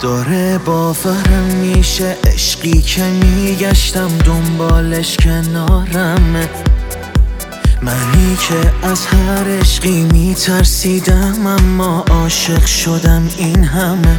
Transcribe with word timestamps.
داره 0.00 0.58
باورم 0.58 1.44
میشه 1.60 2.16
عشقی 2.26 2.82
که 2.82 3.02
میگشتم 3.02 4.08
دنبالش 4.18 5.16
کنارمه 5.16 6.48
منی 7.82 8.36
که 8.36 8.88
از 8.88 9.06
هر 9.06 9.58
عشقی 9.60 10.02
میترسیدم 10.12 11.46
اما 11.46 12.04
عاشق 12.10 12.66
شدم 12.66 13.28
این 13.38 13.64
همه. 13.64 14.18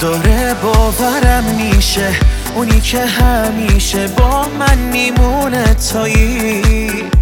داره 0.00 0.54
باورم 0.62 1.44
میشه 1.44 2.08
اونی 2.54 2.80
که 2.80 3.06
همیشه 3.06 4.08
با 4.08 4.46
من 4.58 4.78
میمونه 4.78 5.74
تایی. 5.74 7.19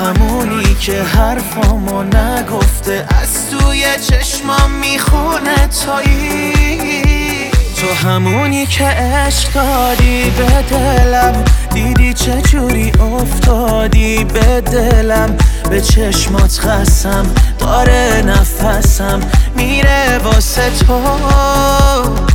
همونی 0.00 0.74
که 0.80 1.02
حرفامو 1.02 2.02
نگفته 2.02 3.06
از 3.22 3.50
توی 3.50 3.84
چشمام 4.10 4.70
می‌خونه 4.70 5.68
تایی 5.84 7.04
تو 7.76 8.08
همونی 8.08 8.66
که 8.66 8.84
عشق 8.84 9.52
دادی 9.52 10.30
به 10.30 10.62
دلم 10.70 11.44
دیدی 11.74 12.14
چه 12.14 12.42
جوری 12.42 12.90
افتادی 12.90 14.24
به 14.24 14.60
دلم. 14.60 15.36
به 15.70 15.80
چشمات 15.80 16.58
خسم 16.58 17.26
داره 17.58 18.22
نفسم 18.26 19.20
میره 19.56 20.18
واسه 20.18 20.70
تو. 20.86 22.33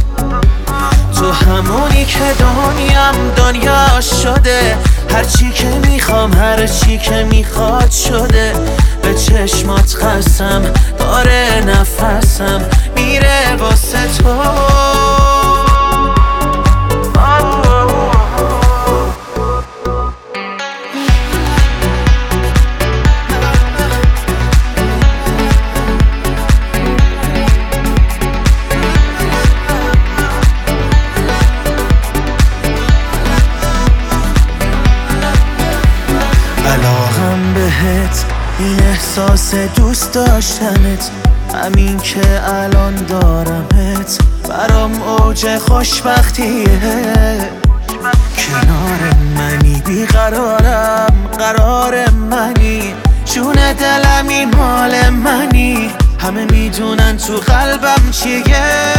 که 2.10 2.20
دنیام 2.40 3.16
دنیا 3.36 4.02
شده. 4.02 4.78
هرچی 5.14 5.52
که 5.52 5.66
می‌خوام 5.66 6.34
هرچی 6.34 6.98
که 6.98 7.24
می‌خواد 7.24 7.92
شده. 7.92 8.54
به 9.02 9.14
چشمات 9.14 9.94
خسم 9.94 10.62
داره 11.00 11.64
نفسم. 11.68 12.62
علاقم 36.70 37.54
بهت 37.54 38.26
این 38.60 38.80
احساس 38.84 39.56
دوست 39.56 40.14
داشتنت. 40.14 41.10
همین 41.54 41.98
که 41.98 42.42
الان 42.44 42.96
دارمت 42.96 44.18
برام 44.50 45.02
اوج 45.02 45.58
خوشبختیه. 45.58 47.50
کنار 48.38 49.00
منی 49.38 49.82
بیقرارم 49.86 51.14
قرار 51.40 52.10
منی. 52.10 52.94
جون 53.26 53.74
دلم 53.74 54.28
این 54.28 54.56
مال 54.56 55.10
منی. 55.10 55.92
همه 56.20 56.46
می‌دونن 56.46 57.18
تو 57.18 57.38
قلبم 57.38 58.12
چیه. 58.12 58.90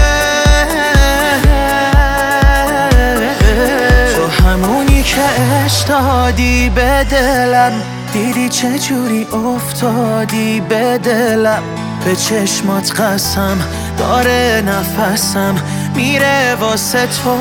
دادی 6.30 6.70
به 6.74 7.04
دلم؟ 7.10 7.72
دیدی 8.12 8.48
چه 8.48 8.78
جوری 8.78 9.24
افتادی 9.24 10.60
به 10.60 10.98
دلم؟ 10.98 11.62
به 12.04 12.16
چشمات 12.16 13.00
قسم 13.00 13.58
داره 13.98 14.62
نفسم 14.66 15.54
میره 15.94 16.54
واسه 16.60 17.06
تو. 17.06 17.38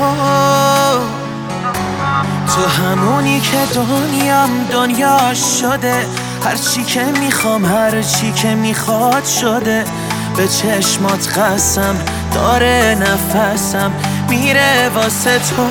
تو 2.46 2.82
همونی 2.82 3.40
که 3.40 3.58
دنیام 3.74 4.50
دنیا 4.72 5.34
شده. 5.60 5.94
هرچی 6.44 6.84
که 6.84 7.04
می‌خوام 7.04 7.64
هرچی 7.64 8.32
که 8.32 8.54
می‌خواد 8.54 9.24
شده. 9.24 9.84
به 10.36 10.48
چشمات 10.48 11.38
قسم 11.38 11.96
داره 12.34 12.98
نفسم 13.00 13.92
میره 14.28 14.88
واسه 14.94 15.38
تو. 15.38 15.66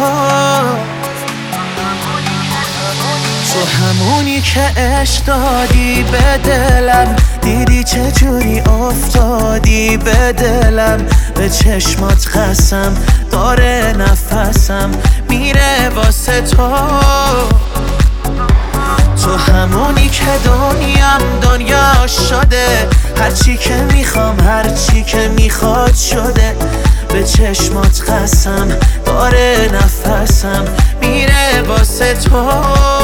تو 3.59 3.65
همونی 3.65 4.41
که 4.41 4.81
عشق 4.81 5.25
دادی 5.25 6.05
به 6.11 6.37
دلم. 6.49 7.15
دیدی 7.41 7.83
چه 7.83 8.11
جوری 8.11 8.59
افتادی 8.59 9.97
به 9.97 10.33
دلم. 10.33 11.05
به 11.35 11.49
چشمات 11.49 12.25
خسم 12.25 12.93
داره 13.31 13.95
نفسم. 13.97 14.91
میره 15.29 15.89
واسه 15.95 16.41
تو. 16.41 16.67
تو 19.23 19.37
همونی 19.37 20.09
که 20.09 20.25
دنیام 20.45 21.21
دنیا 21.41 22.07
شده. 22.07 22.87
هرچی 23.19 23.57
که 23.57 23.75
می‌خوام 23.75 24.39
هرچی 24.39 25.03
که 25.03 25.27
می‌خواد 25.27 25.95
شده. 25.95 26.55
به 27.09 27.23
چشمات 27.23 28.09
قسم 28.09 28.67
داره 29.05 29.69
نفسم. 29.73 30.65
میره 31.01 31.61
واسه 31.67 32.13
تو. 32.13 32.98